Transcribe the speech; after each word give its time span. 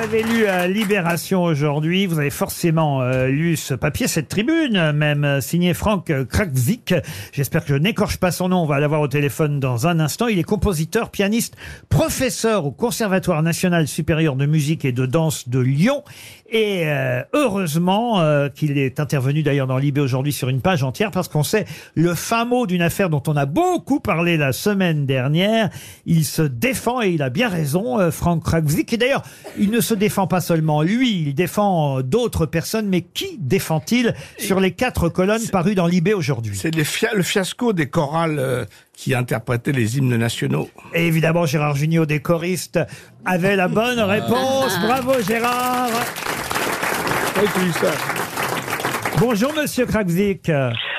avez 0.00 0.22
lu 0.22 0.46
euh, 0.46 0.66
Libération 0.66 1.42
aujourd'hui, 1.42 2.06
vous 2.06 2.18
avez 2.18 2.30
forcément 2.30 3.02
euh, 3.02 3.26
lu 3.26 3.56
ce 3.56 3.74
papier, 3.74 4.08
cette 4.08 4.28
tribune, 4.28 4.76
euh, 4.76 4.94
même 4.94 5.24
euh, 5.24 5.40
signé 5.42 5.74
Franck 5.74 6.10
Krakzik. 6.26 6.94
J'espère 7.32 7.66
que 7.66 7.74
je 7.74 7.74
n'écorche 7.74 8.16
pas 8.16 8.30
son 8.30 8.48
nom, 8.48 8.62
on 8.62 8.66
va 8.66 8.80
l'avoir 8.80 9.02
au 9.02 9.08
téléphone 9.08 9.60
dans 9.60 9.86
un 9.86 10.00
instant. 10.00 10.26
Il 10.26 10.38
est 10.38 10.42
compositeur, 10.42 11.10
pianiste, 11.10 11.54
professeur 11.90 12.64
au 12.64 12.70
Conservatoire 12.70 13.42
national 13.42 13.86
supérieur 13.88 14.36
de 14.36 14.46
musique 14.46 14.86
et 14.86 14.92
de 14.92 15.04
danse 15.04 15.50
de 15.50 15.58
Lyon. 15.58 16.02
Et 16.52 16.86
heureusement 17.32 18.20
qu'il 18.56 18.76
est 18.76 18.98
intervenu 18.98 19.44
d'ailleurs 19.44 19.68
dans 19.68 19.78
Libé 19.78 20.00
aujourd'hui 20.00 20.32
sur 20.32 20.48
une 20.48 20.60
page 20.60 20.82
entière 20.82 21.12
parce 21.12 21.28
qu'on 21.28 21.44
sait 21.44 21.64
le 21.94 22.12
fin 22.16 22.44
mot 22.44 22.66
d'une 22.66 22.82
affaire 22.82 23.08
dont 23.08 23.22
on 23.28 23.36
a 23.36 23.46
beaucoup 23.46 24.00
parlé 24.00 24.36
la 24.36 24.52
semaine 24.52 25.06
dernière. 25.06 25.70
Il 26.06 26.24
se 26.24 26.42
défend 26.42 27.02
et 27.02 27.10
il 27.10 27.22
a 27.22 27.30
bien 27.30 27.48
raison, 27.48 28.10
Franck 28.10 28.42
Krakzik. 28.42 28.92
Et 28.92 28.96
d'ailleurs, 28.96 29.22
il 29.60 29.70
ne 29.70 29.80
se 29.80 29.89
défend 29.94 30.26
pas 30.26 30.40
seulement 30.40 30.82
lui, 30.82 31.22
il 31.28 31.34
défend 31.34 31.98
euh, 31.98 32.02
d'autres 32.02 32.46
personnes. 32.46 32.88
Mais 32.88 33.02
qui 33.02 33.36
défend-il 33.38 34.14
sur 34.38 34.60
les 34.60 34.72
quatre 34.72 35.08
colonnes 35.08 35.46
parues 35.52 35.74
dans 35.74 35.86
Libé 35.86 36.14
aujourd'hui? 36.14 36.56
C'est 36.56 36.74
fia- 36.84 37.14
le 37.14 37.22
fiasco 37.22 37.72
des 37.72 37.88
chorales 37.88 38.38
euh, 38.38 38.64
qui 38.94 39.14
interprétaient 39.14 39.72
les 39.72 39.96
hymnes 39.98 40.16
nationaux. 40.16 40.68
Et 40.94 41.06
évidemment, 41.06 41.46
Gérard 41.46 41.76
Junior, 41.76 42.06
des 42.06 42.20
choristes, 42.20 42.78
avait 43.24 43.56
la 43.56 43.68
bonne 43.68 44.00
réponse. 44.00 44.78
Bravo 44.82 45.12
Gérard 45.26 45.88
Bonjour 49.18 49.52
Monsieur 49.54 49.86
Krakzik. 49.86 50.50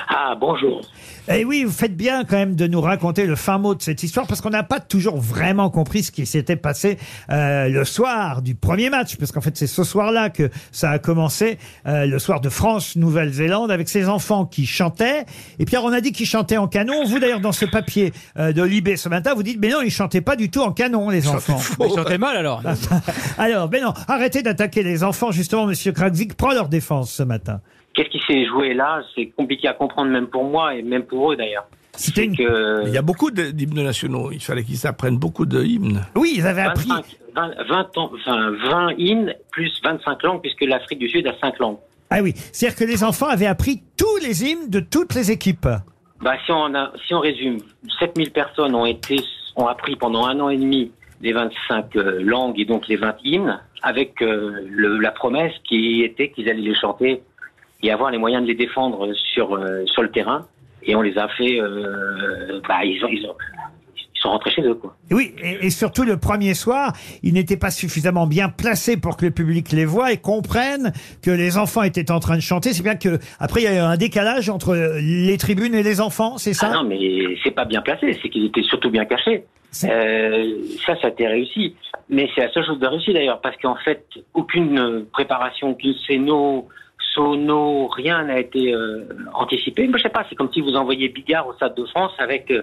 Ah, 0.08 0.34
bonjour. 0.38 0.80
Eh 1.28 1.44
oui, 1.44 1.62
vous 1.62 1.72
faites 1.72 1.96
bien 1.96 2.24
quand 2.24 2.36
même 2.36 2.56
de 2.56 2.66
nous 2.66 2.80
raconter 2.80 3.26
le 3.26 3.36
fin 3.36 3.56
mot 3.56 3.76
de 3.76 3.82
cette 3.82 4.02
histoire 4.02 4.26
parce 4.26 4.40
qu'on 4.40 4.50
n'a 4.50 4.64
pas 4.64 4.80
toujours 4.80 5.18
vraiment 5.20 5.70
compris 5.70 6.02
ce 6.02 6.10
qui 6.10 6.26
s'était 6.26 6.56
passé 6.56 6.98
euh, 7.30 7.68
le 7.68 7.84
soir 7.84 8.42
du 8.42 8.56
premier 8.56 8.90
match, 8.90 9.16
parce 9.16 9.30
qu'en 9.30 9.40
fait 9.40 9.56
c'est 9.56 9.68
ce 9.68 9.84
soir-là 9.84 10.30
que 10.30 10.50
ça 10.72 10.90
a 10.90 10.98
commencé, 10.98 11.58
euh, 11.86 12.06
le 12.06 12.18
soir 12.18 12.40
de 12.40 12.48
France-Nouvelle-Zélande 12.48 13.70
avec 13.70 13.88
ces 13.88 14.08
enfants 14.08 14.46
qui 14.46 14.66
chantaient. 14.66 15.24
Et 15.60 15.64
Pierre, 15.64 15.84
on 15.84 15.92
a 15.92 16.00
dit 16.00 16.10
qu'ils 16.10 16.26
chantaient 16.26 16.56
en 16.56 16.66
canon. 16.66 17.04
Vous 17.04 17.20
d'ailleurs 17.20 17.40
dans 17.40 17.52
ce 17.52 17.66
papier 17.66 18.12
euh, 18.36 18.52
de 18.52 18.62
Libé 18.62 18.96
ce 18.96 19.08
matin, 19.08 19.34
vous 19.34 19.44
dites 19.44 19.58
mais 19.60 19.68
non, 19.68 19.80
ils 19.80 19.92
chantaient 19.92 20.22
pas 20.22 20.34
du 20.34 20.50
tout 20.50 20.60
en 20.60 20.72
canon 20.72 21.08
les 21.08 21.28
enfants. 21.28 21.60
Ils 21.80 21.94
chantaient 21.94 22.18
mal 22.18 22.36
alors. 22.36 22.62
Alors, 23.38 23.68
mais 23.70 23.80
non, 23.80 23.94
arrêtez 24.08 24.42
d'attaquer 24.42 24.82
les 24.82 25.04
enfants 25.04 25.30
justement. 25.30 25.66
Monsieur 25.66 25.92
Krakzik 25.92 26.34
prend 26.34 26.52
leur 26.52 26.68
défense 26.68 27.12
ce 27.12 27.22
matin. 27.22 27.60
Qu'est-ce 27.94 28.08
qui 28.08 28.20
s'est 28.26 28.46
joué 28.46 28.74
là 28.74 29.02
C'est 29.14 29.26
compliqué 29.26 29.68
à 29.68 29.74
comprendre 29.74 30.10
même 30.10 30.28
pour 30.28 30.44
moi 30.44 30.74
et 30.74 30.82
même 30.82 31.04
pour 31.04 31.32
eux 31.32 31.36
d'ailleurs. 31.36 31.66
C'était 31.94 32.24
une... 32.24 32.36
Que 32.36 32.86
Il 32.86 32.92
y 32.94 32.98
a 32.98 33.02
beaucoup 33.02 33.30
d'hymnes 33.30 33.82
nationaux. 33.82 34.30
Il 34.32 34.42
fallait 34.42 34.64
qu'ils 34.64 34.86
apprennent 34.86 35.18
beaucoup 35.18 35.44
de 35.44 35.62
hymnes. 35.62 36.00
Oui, 36.16 36.34
ils 36.36 36.46
avaient 36.46 36.62
appris. 36.62 36.88
25, 36.88 37.04
20, 37.34 37.50
20 37.68 37.98
ans, 37.98 38.10
enfin 38.14 38.50
20 38.50 38.92
hymnes 38.96 39.34
plus 39.50 39.72
25 39.84 40.22
langues 40.22 40.40
puisque 40.40 40.62
l'Afrique 40.62 40.98
du 40.98 41.08
Sud 41.08 41.26
a 41.26 41.34
5 41.38 41.58
langues. 41.58 41.78
Ah 42.10 42.20
oui, 42.22 42.34
c'est-à-dire 42.52 42.78
que 42.78 42.84
les 42.84 43.04
enfants 43.04 43.28
avaient 43.28 43.46
appris 43.46 43.82
tous 43.96 44.16
les 44.22 44.44
hymnes 44.44 44.68
de 44.68 44.80
toutes 44.80 45.14
les 45.14 45.30
équipes. 45.30 45.68
Bah 46.20 46.34
si 46.44 46.52
on 46.52 46.74
a, 46.74 46.92
si 47.06 47.14
on 47.14 47.20
résume, 47.20 47.58
7000 47.98 48.30
personnes 48.30 48.74
ont 48.74 48.86
été 48.86 49.16
ont 49.56 49.66
appris 49.66 49.96
pendant 49.96 50.26
un 50.26 50.38
an 50.40 50.48
et 50.48 50.56
demi 50.56 50.92
les 51.20 51.32
25 51.32 51.96
euh, 51.96 52.22
langues 52.22 52.58
et 52.58 52.64
donc 52.64 52.88
les 52.88 52.96
20 52.96 53.16
hymnes 53.24 53.60
avec 53.82 54.22
euh, 54.22 54.60
le, 54.68 54.98
la 54.98 55.10
promesse 55.10 55.52
qui 55.64 56.02
était 56.02 56.30
qu'ils 56.30 56.48
allaient 56.48 56.60
les 56.60 56.74
chanter 56.74 57.22
et 57.82 57.90
avoir 57.90 58.10
les 58.10 58.18
moyens 58.18 58.42
de 58.42 58.48
les 58.48 58.54
défendre 58.54 59.12
sur 59.14 59.54
euh, 59.54 59.84
sur 59.86 60.02
le 60.02 60.10
terrain 60.10 60.46
et 60.82 60.94
on 60.94 61.02
les 61.02 61.16
a 61.18 61.28
fait 61.28 61.60
euh, 61.60 62.60
bah 62.68 62.84
ils 62.84 63.04
ont 63.04 63.08
ils 63.08 63.26
ont 63.26 63.34
ils 63.96 64.20
sont 64.20 64.30
rentrés 64.30 64.52
chez 64.52 64.62
eux 64.62 64.74
quoi. 64.74 64.96
Oui, 65.10 65.34
et, 65.42 65.66
et 65.66 65.70
surtout 65.70 66.04
le 66.04 66.16
premier 66.16 66.54
soir, 66.54 66.92
ils 67.22 67.34
n'étaient 67.34 67.56
pas 67.56 67.70
suffisamment 67.70 68.26
bien 68.26 68.48
placés 68.48 68.96
pour 68.96 69.16
que 69.16 69.24
le 69.26 69.32
public 69.32 69.72
les 69.72 69.84
voie 69.84 70.12
et 70.12 70.18
comprenne 70.18 70.92
que 71.22 71.30
les 71.30 71.58
enfants 71.58 71.82
étaient 71.82 72.10
en 72.10 72.20
train 72.20 72.36
de 72.36 72.42
chanter. 72.42 72.72
C'est 72.72 72.84
bien 72.84 72.94
que 72.94 73.18
après 73.40 73.62
il 73.62 73.64
y 73.64 73.66
a 73.66 73.74
eu 73.74 73.78
un 73.78 73.96
décalage 73.96 74.48
entre 74.48 74.74
les 75.00 75.38
tribunes 75.38 75.74
et 75.74 75.82
les 75.82 76.00
enfants, 76.00 76.38
c'est 76.38 76.54
ça? 76.54 76.68
Ah 76.70 76.74
non, 76.76 76.84
mais 76.84 76.98
c'est 77.42 77.50
pas 77.50 77.64
bien 77.64 77.82
placé, 77.82 78.18
c'est 78.22 78.28
qu'ils 78.28 78.46
étaient 78.46 78.62
surtout 78.62 78.90
bien 78.90 79.04
cachés. 79.04 79.44
Euh, 79.84 80.52
ça, 80.84 80.94
ça 81.00 81.06
a 81.06 81.10
été 81.10 81.26
réussi. 81.26 81.74
Mais 82.10 82.28
c'est 82.34 82.42
la 82.42 82.52
seule 82.52 82.66
chose 82.66 82.78
de 82.78 82.86
réussi 82.86 83.14
d'ailleurs, 83.14 83.40
parce 83.40 83.56
qu'en 83.56 83.76
fait, 83.76 84.04
aucune 84.34 85.06
préparation, 85.12 85.70
aucune 85.70 85.94
scéno, 86.06 86.68
sono, 87.14 87.88
rien 87.88 88.24
n'a 88.24 88.38
été 88.38 88.72
euh, 88.74 89.04
anticipé. 89.34 89.86
Moi, 89.88 89.98
je 89.98 90.04
sais 90.04 90.08
pas, 90.08 90.24
c'est 90.28 90.34
comme 90.34 90.52
si 90.52 90.60
vous 90.60 90.74
envoyiez 90.74 91.08
Bigard 91.08 91.46
au 91.48 91.52
Stade 91.54 91.74
de 91.76 91.84
France 91.86 92.12
avec 92.18 92.50
euh, 92.50 92.62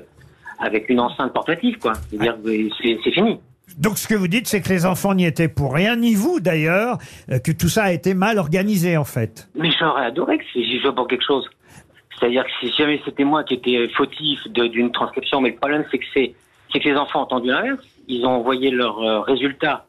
avec 0.60 0.90
une 0.90 1.00
enceinte 1.00 1.34
portative, 1.34 1.78
quoi. 1.80 1.94
C'est-à-dire, 2.10 2.36
que 2.44 2.50
c'est 2.82 2.98
c'est 3.04 3.12
fini. 3.12 3.40
Donc 3.78 3.98
ce 4.00 4.08
que 4.08 4.16
vous 4.16 4.28
dites, 4.28 4.48
c'est 4.48 4.62
que 4.62 4.70
les 4.70 4.86
enfants 4.86 5.14
n'y 5.14 5.26
étaient 5.26 5.48
pour 5.48 5.74
rien, 5.74 5.96
ni 5.96 6.16
vous 6.16 6.40
d'ailleurs, 6.40 6.98
euh, 7.32 7.38
que 7.40 7.52
tout 7.52 7.70
ça 7.70 7.84
a 7.84 7.92
été 7.92 8.14
mal 8.16 8.40
organisé 8.40 8.98
en 8.98 9.04
fait. 9.06 9.48
Mais 9.56 9.70
j'aurais 9.80 10.06
adoré 10.06 10.38
que 10.40 10.44
j'y 10.56 10.80
joue 10.82 10.92
pour 10.94 11.08
quelque 11.08 11.24
chose. 11.26 11.48
C'est-à-dire 12.20 12.44
que 12.46 12.50
si 12.60 12.74
jamais 12.76 13.00
c'était 13.06 13.24
moi 13.24 13.44
qui 13.44 13.54
étais 13.54 13.88
fautif 13.96 14.40
de- 14.50 14.68
d'une 14.68 14.92
transcription, 14.92 15.40
mais 15.40 15.52
le 15.52 15.56
problème 15.56 15.86
c'est 15.92 16.00
que 16.00 16.06
c'est 16.14 16.34
c'est 16.74 16.80
que 16.80 16.90
les 16.90 16.96
enfants 16.98 17.20
ont 17.20 17.24
entendu 17.24 17.50
l'inverse. 17.50 17.80
Ils 18.08 18.26
ont 18.26 18.32
envoyé 18.32 18.72
leurs 18.72 19.00
euh, 19.02 19.22
résultats 19.22 19.86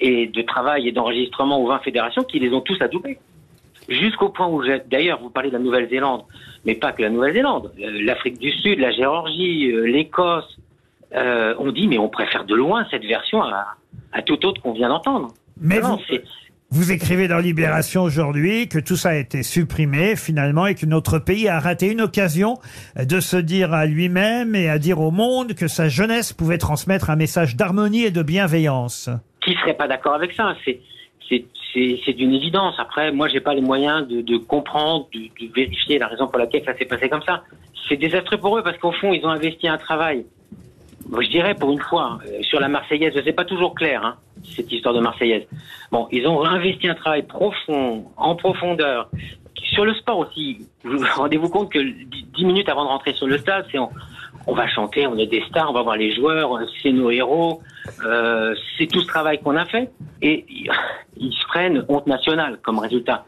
et 0.00 0.26
de 0.26 0.42
travail 0.42 0.88
et 0.88 0.92
d'enregistrement 0.92 1.60
aux 1.62 1.68
20 1.68 1.78
fédérations 1.78 2.24
qui 2.24 2.40
les 2.40 2.52
ont 2.52 2.60
tous 2.60 2.76
adoubés. 2.82 3.18
Jusqu'au 3.88 4.28
point 4.28 4.46
où, 4.48 4.62
j'ai- 4.64 4.82
d'ailleurs, 4.90 5.20
vous 5.20 5.30
parlez 5.30 5.48
de 5.50 5.54
la 5.54 5.60
Nouvelle-Zélande, 5.62 6.22
mais 6.64 6.74
pas 6.74 6.92
que 6.92 7.02
la 7.02 7.10
Nouvelle-Zélande, 7.10 7.72
Euh, 7.80 8.00
l'Afrique 8.04 8.38
du 8.38 8.50
Sud, 8.52 8.78
la 8.78 8.92
Géorgie, 8.92 9.70
euh, 9.72 9.84
l'Écosse, 9.86 10.56
euh, 11.14 11.54
on 11.58 11.72
dit 11.72 11.88
mais 11.88 11.98
on 11.98 12.08
préfère 12.08 12.44
de 12.44 12.54
loin 12.54 12.86
cette 12.90 13.04
version 13.04 13.42
à, 13.42 13.66
à 14.12 14.22
toute 14.22 14.44
autre 14.44 14.62
qu'on 14.62 14.72
vient 14.72 14.88
d'entendre. 14.88 15.28
Mais 15.60 15.80
Non, 15.80 15.96
vous, 15.96 16.02
c'est- 16.08 16.22
vous 16.70 16.90
écrivez 16.92 17.28
dans 17.28 17.38
Libération 17.38 18.02
aujourd'hui 18.02 18.66
que 18.68 18.78
tout 18.78 18.96
ça 18.96 19.10
a 19.10 19.14
été 19.16 19.42
supprimé 19.42 20.16
finalement 20.16 20.66
et 20.66 20.74
que 20.74 20.86
notre 20.86 21.18
pays 21.18 21.48
a 21.48 21.60
raté 21.60 21.90
une 21.92 22.00
occasion 22.00 22.58
de 22.96 23.20
se 23.20 23.36
dire 23.36 23.74
à 23.74 23.84
lui-même 23.84 24.54
et 24.54 24.70
à 24.70 24.78
dire 24.78 25.00
au 25.00 25.10
monde 25.10 25.52
que 25.54 25.68
sa 25.68 25.88
jeunesse 25.90 26.32
pouvait 26.32 26.56
transmettre 26.58 27.10
un 27.10 27.16
message 27.16 27.56
d'harmonie 27.56 28.04
et 28.04 28.10
de 28.10 28.22
bienveillance. 28.22 29.10
qui 29.44 29.54
serait 29.54 29.74
pas 29.74 29.88
d'accord 29.88 30.14
avec 30.14 30.32
ça 30.32 30.54
C'est 30.64 30.80
c'est 31.28 32.12
d'une 32.12 32.34
évidence. 32.34 32.74
Après, 32.78 33.12
moi, 33.12 33.28
j'ai 33.28 33.40
pas 33.40 33.54
les 33.54 33.60
moyens 33.60 34.06
de, 34.06 34.20
de 34.20 34.36
comprendre, 34.36 35.08
de, 35.14 35.20
de 35.20 35.52
vérifier 35.52 35.98
la 35.98 36.08
raison 36.08 36.26
pour 36.26 36.38
laquelle 36.38 36.64
ça 36.64 36.76
s'est 36.76 36.84
passé 36.84 37.08
comme 37.08 37.22
ça. 37.22 37.42
C'est 37.88 37.96
désastreux 37.96 38.38
pour 38.38 38.58
eux 38.58 38.62
parce 38.62 38.78
qu'au 38.78 38.92
fond, 38.92 39.12
ils 39.12 39.24
ont 39.24 39.30
investi 39.30 39.68
un 39.68 39.78
travail. 39.78 40.26
Moi, 41.08 41.22
je 41.22 41.28
dirais 41.28 41.54
pour 41.54 41.72
une 41.72 41.80
fois 41.80 42.18
euh, 42.26 42.42
sur 42.42 42.60
la 42.60 42.68
Marseillaise, 42.68 43.12
c'est 43.24 43.32
pas 43.32 43.44
toujours 43.44 43.74
clair 43.74 44.04
hein, 44.04 44.16
cette 44.44 44.70
histoire 44.70 44.94
de 44.94 45.00
Marseillaise. 45.00 45.46
Bon, 45.90 46.08
ils 46.10 46.26
ont 46.26 46.44
investi 46.44 46.88
un 46.88 46.94
travail 46.94 47.22
profond, 47.22 48.06
en 48.16 48.36
profondeur. 48.36 49.08
Sur 49.74 49.84
le 49.84 49.94
sport 49.94 50.18
aussi, 50.18 50.66
vous 50.84 51.04
rendez-vous 51.16 51.48
compte 51.48 51.70
que 51.72 51.78
dix 51.78 52.24
dix 52.34 52.44
minutes 52.44 52.68
avant 52.68 52.84
de 52.84 52.88
rentrer 52.88 53.12
sur 53.14 53.26
le 53.26 53.38
stade, 53.38 53.66
c'est 53.70 53.78
on, 53.78 53.90
on 54.46 54.54
va 54.54 54.66
chanter, 54.68 55.06
on 55.06 55.16
est 55.18 55.26
des 55.26 55.42
stars, 55.48 55.70
on 55.70 55.72
va 55.72 55.82
voir 55.82 55.96
les 55.96 56.14
joueurs, 56.14 56.58
c'est 56.82 56.92
nos 56.92 57.10
héros. 57.10 57.60
Euh, 58.04 58.54
c'est 58.78 58.86
tout 58.86 59.00
ce 59.00 59.06
travail 59.06 59.40
qu'on 59.40 59.56
a 59.56 59.64
fait 59.66 59.90
et 60.20 60.44
ils 61.16 61.32
se 61.32 61.46
prennent 61.46 61.84
honte 61.88 62.06
nationale 62.06 62.58
comme 62.62 62.78
résultat. 62.78 63.24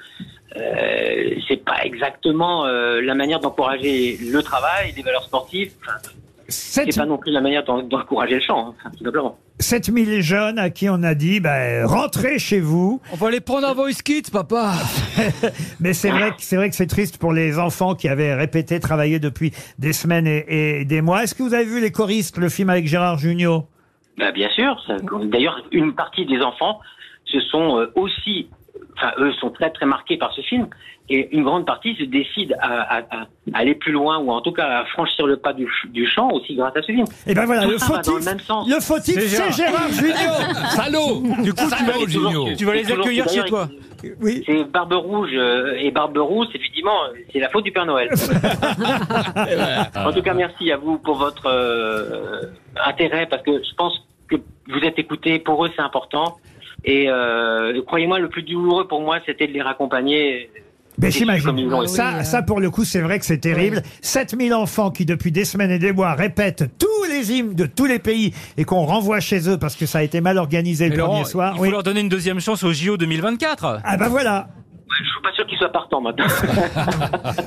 Euh, 0.56 1.34
c'est 1.48 1.64
pas 1.64 1.82
exactement 1.84 2.64
euh, 2.66 3.00
la 3.00 3.14
manière 3.14 3.40
d'encourager 3.40 4.16
le 4.20 4.42
travail, 4.42 4.92
les 4.96 5.02
valeurs 5.02 5.24
sportives. 5.24 5.72
Enfin, 5.82 5.98
c'est 6.48 6.84
7, 6.84 6.96
pas 6.96 7.06
non 7.06 7.18
plus 7.18 7.32
la 7.32 7.40
manière 7.40 7.64
d'en- 7.64 7.82
d'encourager 7.82 8.36
le 8.36 8.40
chant, 8.40 8.74
hein, 8.84 8.90
tout 8.96 9.04
simplement. 9.04 9.36
7000 9.60 10.20
jeunes 10.20 10.58
à 10.58 10.68
qui 10.70 10.88
on 10.88 11.02
a 11.02 11.14
dit 11.14 11.40
ben, 11.40 11.86
rentrez 11.86 12.38
chez 12.38 12.60
vous. 12.60 13.00
On 13.12 13.16
va 13.16 13.30
les 13.30 13.40
prendre 13.40 13.66
un 13.68 13.72
voice 13.74 14.02
kit, 14.04 14.22
papa. 14.32 14.72
Mais 15.80 15.92
c'est 15.92 16.10
vrai 16.10 16.30
que 16.30 16.36
c'est 16.40 16.56
vrai 16.56 16.68
que 16.70 16.76
c'est 16.76 16.86
triste 16.86 17.18
pour 17.18 17.32
les 17.32 17.58
enfants 17.58 17.94
qui 17.94 18.08
avaient 18.08 18.34
répété 18.34 18.80
travailler 18.80 19.18
depuis 19.18 19.52
des 19.78 19.92
semaines 19.92 20.26
et, 20.26 20.80
et 20.80 20.84
des 20.84 21.00
mois. 21.00 21.22
Est-ce 21.22 21.34
que 21.34 21.42
vous 21.42 21.54
avez 21.54 21.64
vu 21.64 21.80
les 21.80 21.92
choristes, 21.92 22.36
le 22.38 22.48
film 22.48 22.68
avec 22.70 22.86
Gérard 22.86 23.18
Jugnot 23.18 23.66
Bah, 24.18 24.32
bien 24.32 24.48
sûr. 24.50 24.76
ça- 24.86 24.96
D'ailleurs, 25.24 25.60
une 25.72 25.94
partie 25.94 26.26
des 26.26 26.40
enfants 26.40 26.80
se 27.24 27.40
sont 27.40 27.78
euh, 27.78 27.92
aussi, 27.94 28.48
enfin, 28.96 29.12
eux 29.18 29.32
sont 29.34 29.50
très 29.50 29.70
très 29.70 29.86
marqués 29.86 30.16
par 30.16 30.32
ce 30.32 30.40
film, 30.42 30.66
et 31.10 31.34
une 31.36 31.42
grande 31.44 31.66
partie 31.66 31.94
se 31.96 32.04
décide 32.04 32.56
à, 32.60 32.96
à- 32.98 33.00
à 33.00 33.26
aller 33.52 33.74
plus 33.74 33.92
loin 33.92 34.18
ou 34.18 34.30
en 34.30 34.40
tout 34.40 34.52
cas 34.52 34.80
à 34.80 34.84
franchir 34.86 35.26
le 35.26 35.36
pas 35.36 35.52
du, 35.52 35.68
du 35.90 36.06
chant 36.06 36.30
aussi 36.30 36.54
grâce 36.54 36.74
à 36.76 36.80
ce 36.82 36.92
film. 36.92 37.04
Et 37.26 37.34
ben 37.34 37.44
voilà, 37.44 37.62
Tout 37.64 37.70
le 37.70 37.78
ça 37.78 37.86
va 37.92 37.98
dans 37.98 38.02
fautif, 38.12 38.18
le 38.20 38.24
même 38.32 38.40
sens. 38.40 38.68
le 38.68 38.80
fautif, 38.80 39.14
C'est 39.20 39.52
Gérard 39.52 39.88
Junior. 39.90 40.36
Salaud 40.70 41.22
Du 41.42 41.52
coup, 41.52 41.64
tu 41.76 41.84
vas, 41.84 42.54
tu 42.56 42.64
vas 42.64 42.74
les 42.74 42.90
accueillir 42.92 43.28
chez 43.28 43.44
toi. 43.44 43.68
Oui. 44.20 44.42
C'est 44.46 44.64
Barbe 44.64 44.92
Rouge 44.92 45.30
euh, 45.32 45.76
et 45.78 45.90
Barbe 45.90 46.18
Rousse, 46.18 46.48
effectivement, 46.54 47.04
euh, 47.04 47.18
c'est 47.32 47.38
la 47.38 47.48
faute 47.48 47.64
du 47.64 47.72
Père 47.72 47.86
Noël. 47.86 48.10
en 49.96 50.12
tout 50.12 50.22
cas, 50.22 50.34
merci 50.34 50.70
à 50.72 50.76
vous 50.76 50.98
pour 50.98 51.16
votre 51.16 51.46
euh, 51.46 52.42
intérêt, 52.84 53.26
parce 53.26 53.42
que 53.42 53.52
je 53.62 53.74
pense 53.76 53.94
que 54.28 54.36
vous 54.68 54.78
êtes 54.80 54.98
écoutés, 54.98 55.38
pour 55.38 55.64
eux 55.64 55.70
c'est 55.74 55.82
important. 55.82 56.36
Et 56.84 57.08
euh, 57.08 57.80
croyez-moi, 57.86 58.18
le 58.18 58.28
plus 58.28 58.42
douloureux 58.42 58.86
pour 58.86 59.00
moi, 59.00 59.18
c'était 59.24 59.46
de 59.46 59.52
les 59.52 59.62
raccompagner 59.62 60.50
l'ont 61.00 61.10
j'imagine. 61.10 61.58
été. 61.58 61.86
Ça, 61.88 62.22
ça, 62.24 62.42
pour 62.42 62.60
le 62.60 62.70
coup, 62.70 62.84
c'est 62.84 63.00
vrai 63.00 63.18
que 63.18 63.24
c'est 63.24 63.38
terrible. 63.38 63.82
7000 64.02 64.54
enfants 64.54 64.90
qui, 64.92 65.04
depuis 65.04 65.32
des 65.32 65.44
semaines 65.44 65.70
et 65.72 65.78
des 65.80 65.92
mois, 65.92 66.12
répètent 66.14 66.64
tous 66.78 67.10
les 67.10 67.32
hymnes 67.32 67.54
de 67.54 67.66
tous 67.66 67.86
les 67.86 67.98
pays 67.98 68.32
et 68.56 68.64
qu'on 68.64 68.84
renvoie 68.84 69.18
chez 69.20 69.48
eux 69.48 69.58
parce 69.58 69.74
que 69.74 69.86
ça 69.86 69.98
a 69.98 70.02
été 70.02 70.20
mal 70.20 70.38
organisé 70.38 70.84
le 70.84 70.90
Mais 70.92 70.96
premier 70.98 71.12
Laurent, 71.14 71.24
soir. 71.24 71.52
il 71.54 71.58
faut 71.58 71.62
Oui. 71.64 71.70
leur 71.70 71.82
donner 71.82 72.00
une 72.00 72.08
deuxième 72.08 72.38
chance 72.38 72.62
au 72.62 72.72
JO 72.72 72.96
2024. 72.96 73.80
Ah 73.82 73.96
bah 73.96 74.08
voilà. 74.08 74.48
Je 74.98 75.04
suis 75.08 75.22
pas 75.22 75.32
sûr 75.32 75.46
qu'ils 75.46 75.58
soient 75.58 75.72
partants 75.72 76.00
maintenant. 76.00 76.26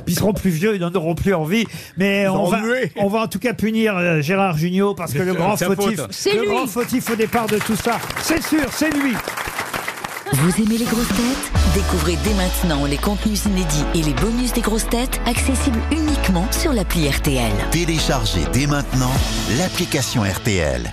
Ils 0.07 0.15
seront 0.15 0.33
plus 0.33 0.49
vieux, 0.49 0.75
ils 0.75 0.81
n'en 0.81 0.93
auront 0.93 1.15
plus 1.15 1.33
envie. 1.33 1.65
Mais 1.97 2.27
on 2.27 2.35
auront 2.35 2.49
va, 2.49 2.61
mué. 2.61 2.91
on 2.97 3.07
va 3.07 3.21
en 3.21 3.27
tout 3.27 3.39
cas 3.39 3.53
punir 3.53 3.95
euh, 3.97 4.21
Gérard 4.21 4.57
Junior 4.57 4.95
parce 4.95 5.13
que 5.13 5.23
le 5.23 5.33
grand 5.33 5.55
fautif. 5.57 6.01
C'est 6.09 6.33
le 6.33 6.41
lui. 6.41 6.47
grand 6.47 6.67
fautif 6.67 7.09
au 7.11 7.15
départ 7.15 7.47
de 7.47 7.57
tout 7.57 7.75
ça, 7.75 7.97
c'est 8.21 8.43
sûr, 8.43 8.65
c'est 8.71 8.89
lui. 8.91 9.13
Vous 10.33 10.61
aimez 10.61 10.77
les 10.77 10.85
grosses 10.85 11.07
têtes? 11.07 11.51
Découvrez 11.73 12.17
dès 12.23 12.33
maintenant 12.33 12.85
les 12.85 12.97
contenus 12.97 13.45
inédits 13.45 13.85
et 13.95 14.01
les 14.03 14.13
bonus 14.13 14.51
des 14.53 14.61
grosses 14.61 14.87
têtes 14.89 15.21
accessibles 15.25 15.79
uniquement 15.91 16.45
sur 16.51 16.73
l'appli 16.73 17.07
RTL. 17.09 17.51
Téléchargez 17.71 18.41
dès 18.51 18.67
maintenant 18.67 19.11
l'application 19.57 20.23
RTL. 20.23 20.91